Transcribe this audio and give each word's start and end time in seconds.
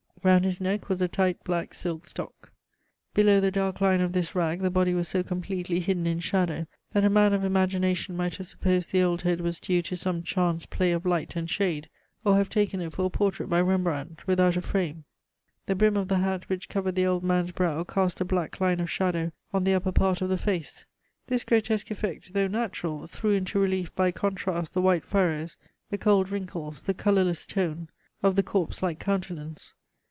Round 0.23 0.45
his 0.45 0.61
neck 0.61 0.87
was 0.87 1.01
a 1.01 1.07
tight 1.07 1.43
black 1.43 1.73
silk 1.73 2.05
stock. 2.05 2.53
Below 3.15 3.39
the 3.39 3.49
dark 3.49 3.81
line 3.81 4.01
of 4.01 4.13
this 4.13 4.35
rag 4.35 4.59
the 4.61 4.69
body 4.69 4.93
was 4.93 5.07
so 5.07 5.23
completely 5.23 5.79
hidden 5.79 6.05
in 6.05 6.19
shadow 6.19 6.67
that 6.91 7.03
a 7.03 7.09
man 7.09 7.33
of 7.33 7.43
imagination 7.43 8.15
might 8.15 8.35
have 8.35 8.45
supposed 8.45 8.91
the 8.91 9.01
old 9.01 9.23
head 9.23 9.41
was 9.41 9.59
due 9.59 9.81
to 9.81 9.95
some 9.95 10.21
chance 10.21 10.67
play 10.67 10.91
of 10.91 11.07
light 11.07 11.35
and 11.35 11.49
shade, 11.49 11.89
or 12.23 12.35
have 12.37 12.49
taken 12.49 12.81
it 12.81 12.93
for 12.93 13.03
a 13.05 13.09
portrait 13.09 13.47
by 13.49 13.59
Rembrandt, 13.59 14.27
without 14.27 14.55
a 14.55 14.61
frame. 14.61 15.05
The 15.65 15.73
brim 15.73 15.97
of 15.97 16.07
the 16.07 16.19
hat 16.19 16.47
which 16.49 16.69
covered 16.69 16.93
the 16.93 17.07
old 17.07 17.23
man's 17.23 17.49
brow 17.51 17.83
cast 17.83 18.21
a 18.21 18.25
black 18.25 18.61
line 18.61 18.79
of 18.79 18.91
shadow 18.91 19.31
on 19.51 19.63
the 19.63 19.73
upper 19.73 19.91
part 19.91 20.21
of 20.21 20.29
the 20.29 20.37
face. 20.37 20.85
This 21.25 21.43
grotesque 21.43 21.89
effect, 21.89 22.33
though 22.33 22.47
natural, 22.47 23.07
threw 23.07 23.31
into 23.31 23.57
relief 23.59 23.91
by 23.95 24.11
contrast 24.11 24.75
the 24.75 24.81
white 24.83 25.05
furrows, 25.07 25.57
the 25.89 25.97
cold 25.97 26.29
wrinkles, 26.29 26.83
the 26.83 26.93
colorless 26.93 27.47
tone 27.47 27.89
of 28.21 28.35
the 28.35 28.43
corpse 28.43 28.83
like 28.83 28.99
countenance. 28.99 29.73